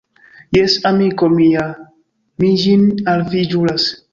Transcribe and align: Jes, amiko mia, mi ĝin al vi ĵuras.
Jes, 0.57 0.77
amiko 0.91 1.29
mia, 1.35 1.67
mi 2.43 2.51
ĝin 2.65 2.89
al 3.13 3.25
vi 3.35 3.45
ĵuras. 3.53 3.91